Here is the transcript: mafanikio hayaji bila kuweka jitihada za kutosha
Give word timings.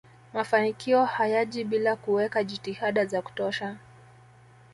mafanikio 0.33 1.05
hayaji 1.05 1.63
bila 1.63 1.95
kuweka 1.95 2.43
jitihada 2.43 3.05
za 3.05 3.21
kutosha 3.21 3.75